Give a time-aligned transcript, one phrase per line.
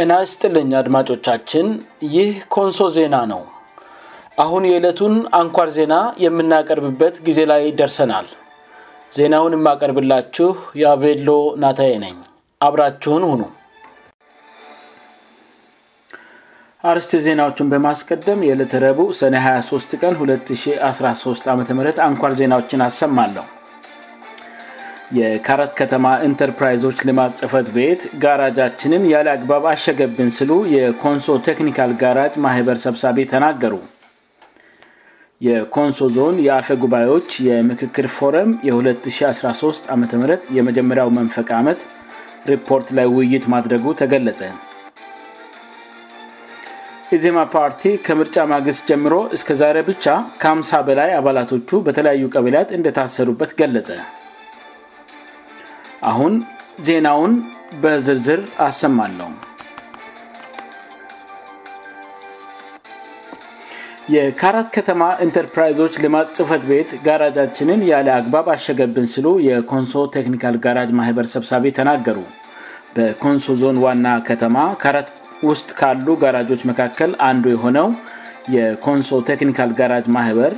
[0.00, 1.66] የናስ ጥልኝ አድማጮቻችን
[2.14, 3.40] ይህ ኮንሶ ዜና ነው
[4.42, 5.94] አሁን የዕለቱን አንኳር ዜና
[6.24, 8.26] የምናቀርብበት ጊዜ ላይ ደርሰናል
[9.16, 10.48] ዜናውን የማቀርብላችሁ
[10.82, 11.30] የአቬሎ
[11.64, 12.16] ናታዬ ነኝ
[12.68, 13.42] አብራችሁን ሁኑ
[16.94, 21.80] አርስት ዜናዎቹን በማስቀደም የዕለተ ረቡ ሰነ 23 ቀን 213 ዓ ም
[22.10, 23.46] አንኳር ዜናዎችን አሰማለሁ
[25.18, 32.76] የካራት ከተማ ኢንተርፕራይዞች ልማት ጽፈት ቤት ጋራጃችንን ያለ አግባብ አሸገብን ስሉ የኮንሶ ቴክኒካል ጋራጅ ማህበር
[32.84, 33.74] ሰብሳቤ ተናገሩ
[35.46, 40.04] የኮንሶ ዞን የአፈ ጉባኤዎች የምክክር ፎረም የ2013 ዓም
[40.58, 41.82] የመጀመሪያው መንፈቃ ዓመት
[42.52, 44.40] ሪፖርት ላይ ውይይት ማድረጉ ተገለጸ
[47.16, 50.04] ኢዜማ ፓርቲ ከምርጫ ማግስት ጀምሮ እስከዛሬ ብቻ
[50.42, 53.88] ከ5ም0 በላይ አባላቶቹ በተለያዩ ቀበልያት እንደታሰሩበት ገለጸ
[56.08, 56.34] አሁን
[56.86, 57.32] ዜናውን
[57.82, 59.30] በዝርዝር አሰማለው
[64.14, 71.26] የካራት ከተማ ኢንተርፕራይዞች ልማት ጽፈት ቤት ጋራጃችንን ያለ አግባብ አሸገብን ስሉ የኮንሶ ቴክኒካል ጋራጅ ማህበር
[71.34, 72.18] ሰብሳቤ ተናገሩ
[72.96, 75.10] በኮንሶ ዞን ዋና ከተማ ካራት
[75.50, 77.88] ውስጥ ካሉ ጋራጆች መካከል አንዱ የሆነው
[78.56, 80.54] የኮንሶ ቴክኒካል ጋራጅ ማህበር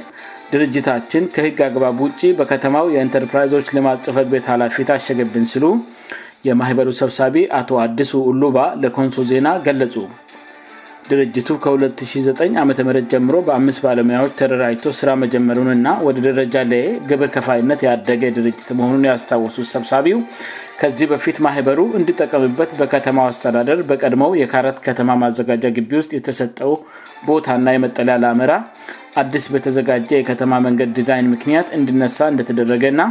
[0.52, 5.64] ድርጅታችን ከህግ አግባብ ውጭ በከተማው የኢንተርፕራይዞች ልማት ጽፈት ቤት ኃላፊ ታሸገብን ስሉ
[6.48, 9.94] የማህበሩ ሰብሳቢ አቶ አዲሱ uሉባ ለኮንሶ ዜና ገለፁ
[11.10, 17.80] ድርጅቱ ከ209 ዓ ምት ጀምሮ በአምስት ባለሙያዎች ተደራጅቶ ስራ መጀመሩን እና ወደ ደረጃ ለግብር ከፋይነት
[17.86, 20.18] ያደገ ድርጅት መሆኑን ያስታወሱ ሰብሳቢው
[20.82, 26.72] ከዚህ በፊት ማህበሩ እንድጠቀምበት በከተማው አስተዳደር በቀድሞው የካራት ከተማ ማዘጋጃ ግቢ ውስጥ የተሰጠው
[27.30, 28.52] ቦታ ና የመጠለያ ለአመራ
[29.22, 33.10] አዲስ በተዘጋጀ የከተማ መንገድ ዲዛይን ምክንያት እንድነሳ እንደተደረገ ና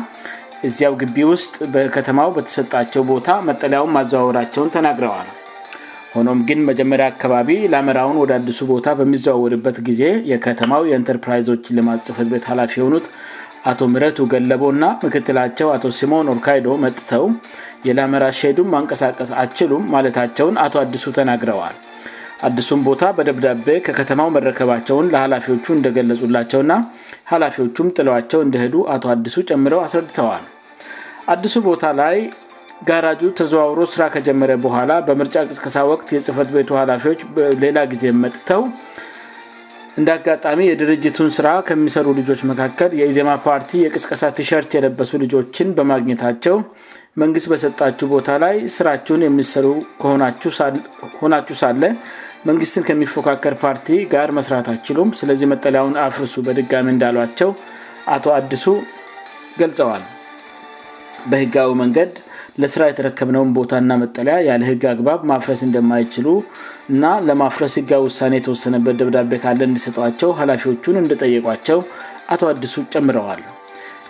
[0.69, 5.29] እዚያው ግቢ ውስጥ በከተማው በተሰጣቸው ቦታ መጠለያውን ማዘዋወራቸውን ተናግረዋል
[6.15, 10.01] ሆኖም ግን መጀመሪያ አካባቢ ላመራውን ወደ አዲሱ ቦታ በሚዘዋውርበት ጊዜ
[10.31, 13.05] የከተማው የኢንተርፕራይዞችን ለማጽፈት ቤት ሀላፊ የሆኑት
[13.69, 17.23] አቶ ምረቱ ገለቦ እና ምክትላቸው አቶ ሲሞን ኦርካይዶ መጥተው
[17.87, 21.75] የላመራ ሽሄዱም ማንቀሳቀስ አችሉም ማለታቸውን አቶ አዲሱ ተናግረዋል
[22.47, 26.73] አዲሱም ቦታ በደብዳቤ ከከተማው መረከባቸውን ለሀላፊዎቹ እንደገለጹላቸውና
[27.31, 30.45] ሀላፊዎቹም ጥለቸው እንደሄዱ አቶ አዲሱ ጨምረው አስረድተዋል
[31.35, 32.17] አዲሱ ቦታ ላይ
[32.89, 38.61] ጋራጁ ተዘዋውሮ ስራ ከጀመረ በኋላ በምርጫ ቅስቀሳ ወቅት የጽፈት ቤቱ ኃላፊዎች በሌላ ጊዜ መጥተው
[39.99, 46.55] እንዳጋጣሚ የድርጅቱን ስራ ከሚሰሩ ልጆች መካከል የኢዜማ ፓርቲ የቅስቀሳ ትሸርት የለበሱ ልጆችን በማግኘታቸው
[47.23, 49.67] መንግስት በሰጣችው ቦታ ላይ ስራችሁን የሚሰሩ
[51.25, 51.83] ሆናችሁ ሳለ
[52.49, 57.51] መንግትን ከሚፎካከር ፓርቲ ጋር መስራት አችሉም ስለዚህ መጠለያን አፍርሱ በድጋሚ እንዳሏቸው
[58.15, 58.65] አቶ አድሱ
[59.61, 60.03] ገልጸዋል
[61.31, 62.11] በህጋዊ መንገድ
[62.61, 66.27] ለስራ የተረከምነውን ቦታእና መጠለያ ያለ ህግ አግባብ ማፍረስ እንደማይችሉ
[66.93, 71.81] እና ለማፍረስ ህጋዊ ውሳኔ የተወሰነበት ደብዳቤ ካለ እንዲሰጧቸው ኃላፊዎቹን እንደጠየቋቸው
[72.35, 73.41] አቶ አዲሱ ጨምረዋል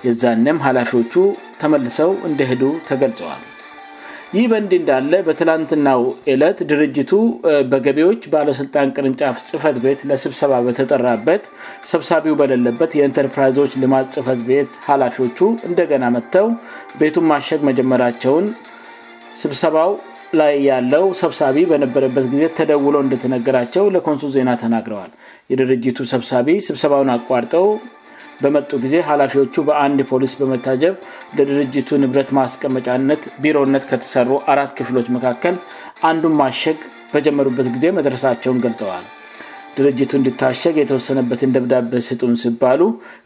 [0.07, 1.13] የዛንም ኃላፊዎቹ
[1.61, 3.41] ተመልሰው እንደሄዱ ተገልጸዋል
[4.35, 6.01] ይህ በእንድ እንዳለ በትላንትናው
[6.33, 7.11] ዕለት ድርጅቱ
[7.71, 11.43] በገቢዎች ባለሥልጣን ቅርንጫፍ ጽፈት ቤት ለስብሰባ በተጠራበት
[11.91, 16.47] ሰብሳቢው በሌለበት የኢንተርፕራይዞች ልማ ጽፈት ቤት ሀላፊዎቹ እንደገና መጥተው
[17.01, 18.47] ቤቱን ማሸግ መጀመራቸውን
[19.41, 19.91] ስብሰባው
[20.39, 25.11] ላይ ያለው ሰብሳቢ በነበረበት ጊዜ ተደውሎ እንደተነገራቸው ለኮንሱል ዜና ተናግረዋል
[25.53, 27.65] የድርጅቱ ሰብሳቢ ስብሰባውን አቋርጠው
[28.43, 30.93] በመጡ ጊዜ ሀላፊዎቹ በአንድ ፖሊስ በመታጀብ
[31.37, 35.57] ለድርጅቱ ንብረት ማስቀመጫነት ቢሮነት ከተሰሩ አራት ክፍሎች መካከል
[36.09, 36.79] አንዱን ማሸግ
[37.13, 39.05] በጀመሩበት ጊዜ መድረሳቸውን ገልጸዋል
[39.75, 42.81] ድርጅቱ እንድታሸግ የተወሰነበትን ደብዳቤ ስጡን ሲባሉ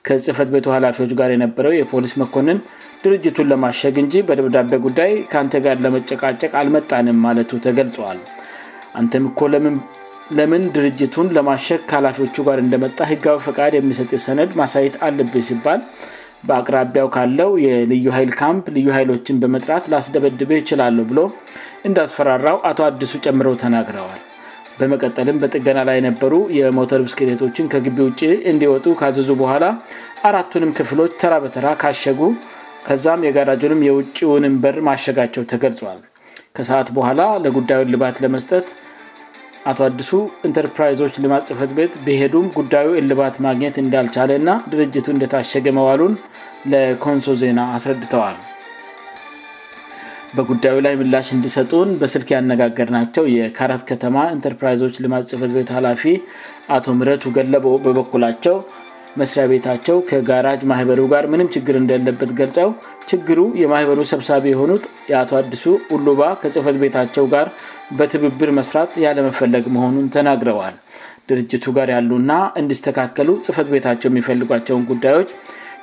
[0.07, 2.57] ከጽፈት ቤቱ ኃላፊዎች ጋር የነበረው የፖሊስ መኮንን
[3.03, 8.19] ድርጅቱን ለማሸግ እንጂ በደብዳቤ ጉዳይ ከአንተ ጋር ለመጨቃጨቅ አልመጣንም ማለቱ ተገልዋል
[8.99, 9.75] አን ምኮለም
[10.37, 15.81] ለምን ድርጅቱን ለማሸግ ከላፊዎቹ ጋር እንደመጣ ህጋዊ ፈቃድ የሚሰጥ ሰነድ ማሳየት አለብ ሲባል
[16.49, 21.19] በአቅራቢያው ካለው የልዩ ኃይል ካምፕ ልዩ ሀይሎችን በመጥራት ላስደበድበ ይችላለ ብሎ
[21.87, 24.21] እንዳስፈራራው አቶ አዲሱ ጨምሮው ተናግረዋል
[24.79, 29.65] በመቀጠልም በጥገና ላይ የነበሩ የሞተር ብስክሬቶችን ከግቢ ውጭ እንዲወጡ ከዘዙ በኋላ
[30.29, 32.21] አራቱንም ክፍሎች ተራ በተራ ካሸጉ
[32.87, 36.01] ከዛም የጋዳጁንም የውጭውን በር ማሸጋቸው ተገልጿዋል
[36.57, 38.67] ከሰአት በኋላ ለጉዳዩን ልባት ለመስጠት
[39.69, 40.09] አቶ አዲሱ
[40.47, 46.13] ኢንተርፕራይዞች ልማት ጽፈት ቤት በሄዱም ጉዳዩ የልባት ማግኘት እንዳልቻለ ና ድርጅቱ እንደታሸገ መዋሉን
[46.71, 48.37] ለኮንሶ ዜና አስረድተዋል
[50.37, 56.03] በጉዳዩ ላይ ምላሽ እንዲሰጡን በስልክ ያነጋገር ናቸው የካራት ከተማ ኤንተርፕራይዞች ልማት ጽህፈት ቤት ኃላፊ
[56.77, 58.55] አቶ ምረቱ ገለበ በበኩላቸው
[59.21, 62.69] መስሪያ ቤታቸው ከጋራጅ ማህበሩ ጋር ምንም ችግር እንደለበት ገልጸው
[63.11, 65.63] ችግሩ የማህበሩ ሰብሳቢ የሆኑት የአቶ አዲሱ
[66.07, 67.49] ሉባ ከጽህፈት ቤታቸው ጋር
[67.99, 70.75] በትብብር መስራት ያለመፈለግ መሆኑን ተናግረዋል
[71.29, 72.31] ድርጅቱ ጋር ያሉና
[72.61, 75.31] እንዲስተካከሉ ጽህፈት ቤታቸው የሚፈልጓቸውን ጉዳዮች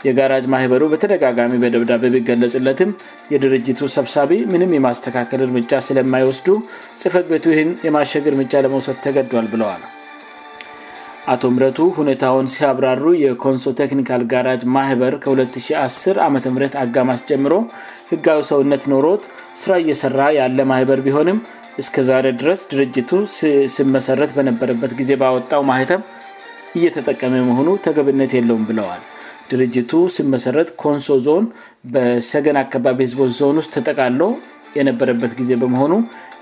[0.07, 2.93] የጋራጅ ማህበሩ በተደጋጋሚ በደብዳቤ ቢገለጽለትም
[3.33, 6.49] የድርጅቱ ሰብሳቢ ምንም የማስተካከል እርምጃ ስለማይወስዱ
[7.05, 9.83] ጽፈት ቤቱ ይህን የማሸግ እርምጃ ለመውሰድ ተገዷል ብለዋል
[11.33, 17.55] አቶ ምረቱ ሁኔታውን ሲያብራሩ የኮንሶ ቴክኒካል ጋራጅ ማህበር ከ210 ዓም አጋማስ ጀምሮ
[18.09, 19.25] ህጋዊ ሰውነት ኖሮት
[19.61, 21.39] ስራ እየሰራ ያለ ማህበር ቢሆንም
[21.83, 23.11] እስከዛሬ ድረስ ድርጅቱ
[23.77, 26.03] ስመሰረት በነበረበት ጊዜ ወጣው ማተም
[26.81, 29.03] እየተጠቀመ መሆኑ ተገብነት የለውም ብለዋል
[29.53, 31.47] ድርጅቱ ስመሰረት ኮንሶ ዞን
[31.95, 34.31] በሰገን አካባቢ ህዝቦች ዞን ስጥ ተጠቃለው
[34.79, 35.93] የነበረበት ጊዜ በመሆኑ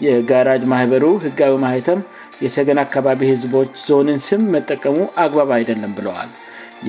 [0.06, 2.00] የጋራጅ ማህበሩ ህጋዊ ማተም
[2.44, 6.30] የሰገን አካባቢ ህዝቦች ዞንን ስም መጠቀሙ አግባብ አይደለም ብለዋል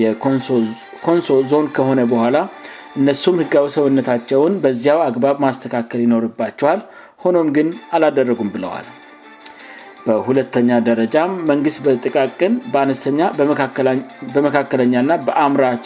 [0.02, 2.36] የኮንሶ ዞን ከሆነ በኋላ
[3.00, 6.80] እነሱም ህጋዊ ሰውነታቸውን በዚያው አግባብ ማስተካከል ይኖርባቸዋል
[7.24, 8.86] ሆኖም ግን አላደረጉም ብለዋል
[10.06, 11.16] በሁለተኛ ደረጃ
[11.50, 13.18] መንግስት በጥቃቅን በአነስተኛ
[14.36, 15.84] በመካከለኛ እና በአምራጭ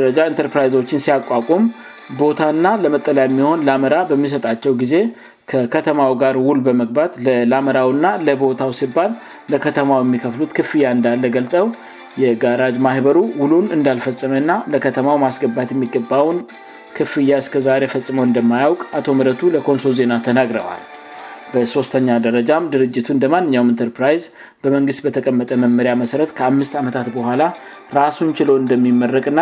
[0.00, 1.62] ደረጃ ንተርፕራይዞችን ሲያቋቁም
[2.20, 4.94] ቦታና ለመጠለያ የሚሆን ለመራ በሚሰጣቸው ጊዜ
[5.50, 9.10] ከከተማው ጋር ውል በመግባት ለላምራው ና ለቦታው ሲባል
[9.52, 11.66] ለከተማው የሚከፍሉት ክፍያ እንዳለ ገልጸው
[12.22, 16.38] የጋራጅ ማህበሩ ውሉን እንዳልፈመና ለከተማው ማስገባት የሚገባውን
[16.96, 20.82] ክፍያ እስከዛ ፈጽመ እንደማያውቅ አቶ ምረቱ ለኮንሶ ዜና ተናግረዋል
[21.54, 24.22] በሶስተኛ ደረጃም ድርጅቱ እንደማንኛውም ንትርፕራይዝ
[24.64, 27.42] በመንግስት በተቀመጠ መመሪ መሰረ ከአምስት ዓመታት በኋላ
[27.98, 29.40] ራሱን ችሎ እንደሚመረቅና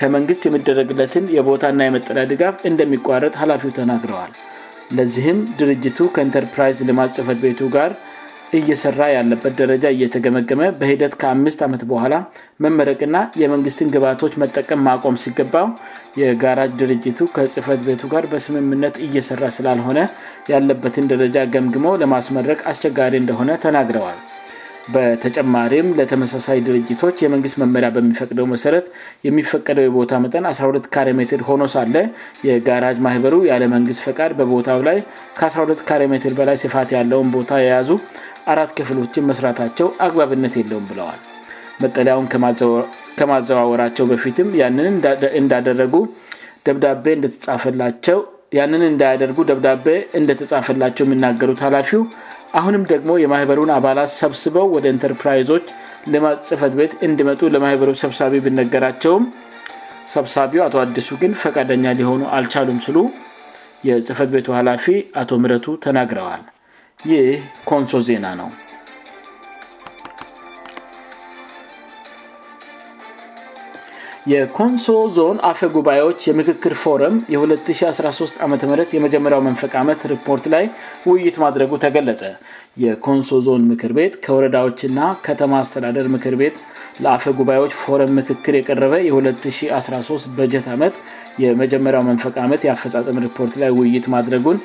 [0.00, 4.32] ከመንግስት የሚደረግለትን የቦታና የመጠለያ ድጋፍ እንደሚቋረጥ ላፊ ተናግረዋል
[4.98, 7.90] ለዚህም ድርጅቱ ከኢንተርፕራይዝ ልማት ጽህፈት ቤቱ ጋር
[8.58, 12.14] እየሰራ ያለበት ደረጃ እየተገመገመ በሂደት ከአምስት ዓመት በኋላ
[12.64, 15.54] መመረቅና የመንግስትን ግባቶች መጠቀም ማቆም ሲገባ
[16.22, 19.98] የጋራ ድርጅቱ ከጽህፈት ቤቱ ጋር በስምምነት እየሰራ ስላልሆነ
[20.54, 24.18] ያለበትን ደረጃ ገምግመ ለማስመረቅ አስቸጋሪ እንደሆነ ተናግረዋል
[24.94, 28.86] በተጨማሪም ለተመሳሳይ ድርጅቶች የመንግስት መመሪያ በሚፈቅደው መሠረት
[29.26, 31.94] የሚፈቀደው የቦታ መጠን 12 ካሜት ሆኖ ሳለ
[32.48, 34.98] የጋራጅ ማህበሩ ያለመንግስት ፈቃድ በቦታው ላይ
[35.40, 37.90] ከ12 ካሜት በላይ ስፋት ያለውን ቦታ የያዙ
[38.54, 41.20] አራት ክፍሎችን መስራታቸው አግባብነት የለውም ብለዋል
[41.84, 42.26] መጠለያውን
[43.20, 44.88] ከማዘዋወራቸው በፊትም ያንን
[48.92, 49.40] እንዳያደርጉ
[49.86, 49.86] ደብዳቤ
[50.20, 52.00] እንደተጻፈላቸው የሚናገሩት ኃላፊው
[52.58, 55.66] አሁንም ደግሞ የማህበሩን አባላት ሰብስበው ወደ ኤንተርፕራይዞች
[56.12, 59.26] ልማ ጽህፈት ቤት እንድመጡ ለማህበሩ ሰብሳቢ ብነገራቸውም
[60.14, 62.96] ሰብሳቢው አቶ አዲሱ ግን ፈቃደኛ ሊሆኑ አልቻሉም ስሉ
[63.90, 64.86] የጽህፈት ቤቱ ኃላፊ
[65.22, 66.42] አቶ ምረቱ ተናግረዋል
[67.12, 67.28] ይህ
[67.70, 68.48] ኮንሶ ዜና ነው
[74.30, 74.86] የኮንሶ
[75.16, 78.52] ዞን አፈ ጉባኤዎች የምክክር ፎረም የ2013 ዓም
[78.96, 80.64] የመጀመሪያው መንፈቃ ዓመት ሪፖርት ላይ
[81.08, 82.22] ውይይት ማድረጉ ተገለጸ
[82.84, 86.58] የኮንሶ ዞን ምክር ቤት ከወረዳዎችና ከተማ አስተዳደር ምክር ቤት
[87.06, 90.94] ለአፈ ጉባኤዎች ፎረም ምክክር የቀረበ የ213 በጀት ዓመት
[91.44, 94.60] የመጀመሪያው መንፈቃ ዓመት የአፈፃፀም ሪፖርት ላይ ውይይት ማድረጉን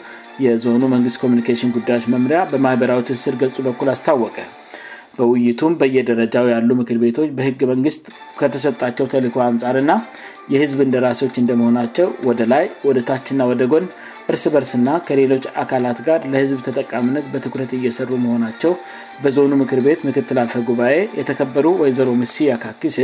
[0.48, 4.38] የዞኑ መንግስት ኮሚኒኬሽን ጉዳዮች መምሪያ በማኅበራዊ ትስር ገልጹ በኩል አስታወቀ
[5.18, 8.04] በውይይቱም በየደረጃው ያሉ ምክር ቤቶች በህግ መንግስት
[8.40, 9.92] ከተሰጣቸው ተልኮ አንጻርና
[10.54, 13.86] የህዝብ እንደራሲዎች እንደመሆናቸው ወደ ላይ ወደ ታችና ወደ ጎን
[14.32, 18.72] እርስ በርስና ከሌሎች አካላት ጋር ለህዝብ ተጠቃምነት በትኩረት እየሰሩ መሆናቸው
[19.24, 22.98] በዞኑ ምክር ቤት ምክትልአፈ ጉባኤ የተከበሩ ወይዘሮ ምስ ያካክሴ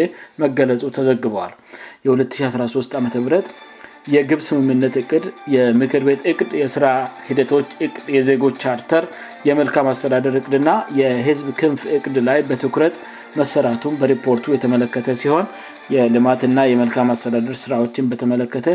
[0.44, 1.53] መገለጹ ተዘግበዋል
[2.08, 3.03] የ2013 ዓ
[4.13, 6.86] የግብ ስምምነት እቅድ የምክር ቤት እቅድ የስራ
[7.27, 9.03] ሂደቶች እቅድ የዜጎች ቻርተር
[9.48, 12.96] የመልካም አስተዳደር እቅድና የህዝብ ክንፍ እቅድ ላይ በትኩረት
[13.39, 15.46] መሰራቱን በሪፖርቱ የተመለከተ ሲሆን
[15.96, 18.70] የልማትና የመልካም አስተዳደር ስራዎችን በተመለከተ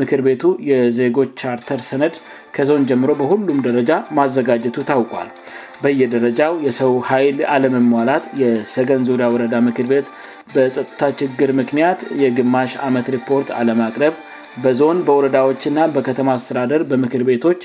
[0.00, 2.14] ምክር ቤቱ የዜጎች ቻርተር ሰነድ
[2.58, 5.30] ከዘውን ጀምሮ በሁሉም ደረጃ ማዘጋጀቱ ታውቋል
[5.84, 10.08] በየደረጃው የሰው ኃይል አለምሟላት የሰገን ዙሪያ ወረዳ ምክር ቤት
[10.56, 14.14] በጸጥታ ችግር ምክንያት የግማሽ አመት ሪፖርት አለማቅረብ
[14.62, 17.60] በዞን በወረዳዎችና በከተማ አስተዳደር በምክር ቤቶች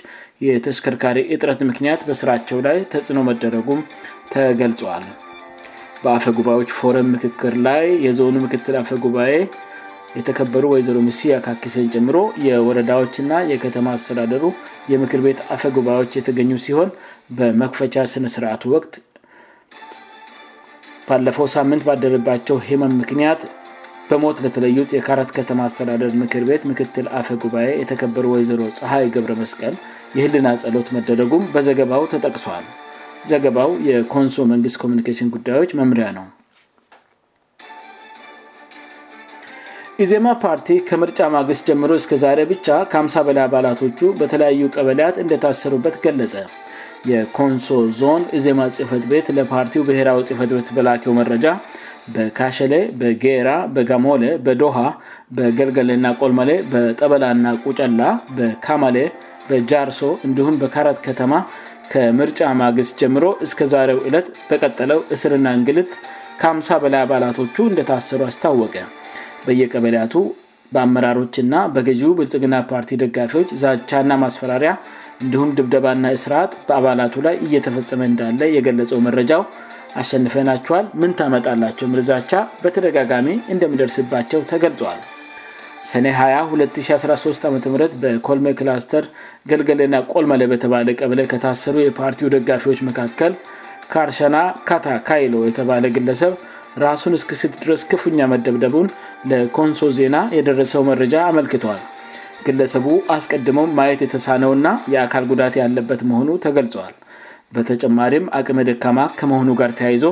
[0.48, 3.82] የተሽከርካሪ እጥረት ምክንያት በስራቸው ላይ ተጽዕኖ መደረጉም
[4.34, 5.06] ተገልጿዋል
[6.04, 9.34] በአፈ ጉባኤዎች ፎረን ምክክር ላይ የዞኑ ምክትል አፈ ጉባኤ
[10.18, 12.18] የተከበሩ ወይዘሮ ሚስ ያካኪሰን ጀምሮ
[12.48, 14.46] የወረዳዎችና የከተማ አስተዳደሩ
[14.94, 16.90] የምክር ቤት አፈ ጉባኤዎች የተገኙ ሲሆን
[17.40, 18.94] በመክፈቻ ስነስርአቱ ወቅት
[21.10, 23.42] ባለፈው ሳምንት ባደረባቸው ሄመን ምክንያት
[24.10, 29.74] በሞት ለተለዩት የካራት ከተማ አስተዳደር ምክር ቤት ምክትል አፈ ጉባኤ የተከበሩ ወይዘሮ ፀሐይ ግብረ መስቀል
[30.18, 32.66] የህልና ጸሎት መደረጉም በዘገባው ተጠቅሷል
[33.32, 36.26] ዘገባው የኮንሶ መንግስት ኮሚኒኬሽን ጉዳዮች መምሪያ ነው
[40.06, 46.34] ኢዜማ ፓርቲ ከምርጫ ማግስት ጀምሮ እስከዛሬ ብቻ ከ50 በላይ አባላቶቹ በተለያዩ ቀበልያት እንደታሰሩበት ገለጸ
[47.12, 47.68] የኮንሶ
[48.00, 51.46] ዞን ኢዜማ ጽህፈት ቤት ለፓርቲው ብሔራዊ ጽህፈትቤት በላኪው መረጃ
[52.16, 54.78] በካሸሌ በጌራ በጋሞሌ በዶሃ
[55.38, 58.02] በገልገልና ቆልመሌ በጠበላና ቁጨላ
[58.38, 58.98] በካማሌ
[59.50, 61.34] በጃርሶ እንዲሁም በካረት ከተማ
[61.92, 65.92] ከምርጫ ማግስት ጀምሮ እስከዛሬው እለት በቀጠለው እስርና እንግልት
[66.42, 68.76] ከ5ሳ በላይ አባላቶቹ እንደታሰሩ አስታወቀ
[69.46, 70.16] በየቀበያቱ
[70.74, 74.72] በአመራሮች ና በገዢ ብልጽግና ፓርቲ ደጋፊዎች ዛቻና ማስፈራሪያ
[75.24, 79.44] እንዲሁም ድብደባና እስርት በአባላቱ ላይ እየተፈጸመ እንዳለ የገለው መረጃው
[80.02, 82.32] አሸንፈናችኋል ምን ታመጣላቸው ምርዛቻ
[82.64, 85.00] በተደጋጋሚ እንደምደርስባቸው ተገልጸዋል
[85.92, 87.56] ሰኔ 20 213 ዓም
[88.02, 89.06] በኮልሜ ክላስተር
[89.50, 93.34] ገልገልና ቆልመለ በተባለ ቀብለ ከታሰሩ የፓርቲው ደጋፊዎች መካከል
[93.94, 94.38] ካርሸና
[94.70, 96.34] ካታካይሎ የተባለ ግለሰብ
[96.86, 98.88] ራሱን እስክሲት ድረስ ክፉኛ መደብደቡን
[99.32, 101.82] ለኮንሶ ዜና የደረሰው መረጃ አመልክተዋል
[102.48, 102.86] ግለሰቡ
[103.18, 106.94] አስቀድሞም ማየት የተሳነውና የአካል ጉዳት ያለበት መሆኑ ተገልጿዋል
[107.56, 110.06] በተጨማሪም አቅም ድካማ ከመሆኑ ጋር ተያይዞ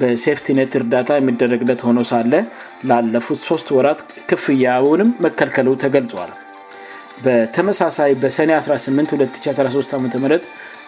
[0.00, 2.34] በሴፍቲነት እርዳታ የሚደረግለት ሆኖ ሳለ
[2.88, 4.00] ላለፉት ሶስት ወራት
[4.32, 6.30] ክፍያውንም መከልከሉ ተገልጿል
[7.24, 10.06] በተመሳሳይ በሰኔ 18 2013 ዓም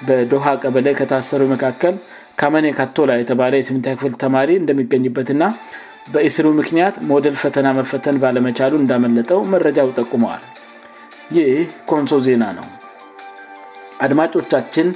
[0.09, 1.95] በዶሃ ቀበለ ከታሰሩ መካከል
[2.41, 5.45] ካመኔ ካቶላ የተባለ የስታ ክፍል ተማሪ እንደሚገኝበትእና
[6.13, 10.45] በእስሩ ምክንያት ሞደል ፈተና መፈተን ባለመቻሉ እንዳመለጠው መረጃ ጠቁመዋል
[11.37, 11.55] ይህ
[11.91, 12.67] ኮንሶ ዜና ነው
[14.05, 14.89] አድማጮቻችን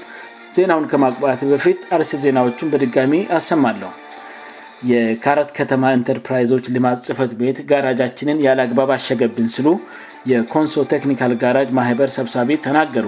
[0.56, 3.90] ዜናውን ከማቅባት በፊት አርስት ዜናዎቹን በድጋሚ አሰማለሁ
[4.90, 9.68] የካረት ከተማ ኢንተርፕራይዞች ልማ ጽፈት ቤት ጋራጃችንን ያለአግባብ አሸገብን ስሉ
[10.30, 13.06] የኮንሶ ቴክኒካል ጋራጅ ማህበር ሰብሳቢ ተናገሩ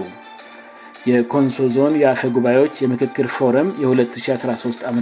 [1.10, 4.98] የኮንሶ ዞን የአፈ ጉባኤዎች የምክክር ፎረም የ2013 ዓም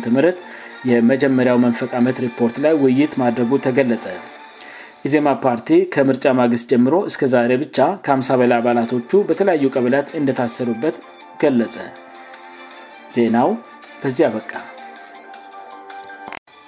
[0.91, 4.07] የመጀመሪያው መንፈቃመት ሪፖርት ላይ ውይይት ማድረጉ ተገለጸ
[5.09, 10.97] ኢዜማ ፓርቲ ከምርጫ ማግስት ጀምሮ እስከ ዛሬ ብቻ ከ50 በላይ አባላቶቹ በተለያዩ ቀበላት እንደታሰሩበት
[11.43, 11.77] ገለጸ
[13.15, 13.49] ዜናው
[14.03, 14.53] በዚያ በቃ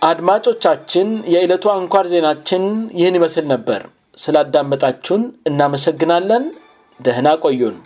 [0.08, 2.64] አድማጮቻችን የዕለቱ አንኳር ዜናችን
[3.00, 3.82] ይህን ይመስል ነበር
[4.24, 6.46] ስላዳመጣችሁን እናመሰግናለን
[7.06, 7.78] ደህና ቆዩን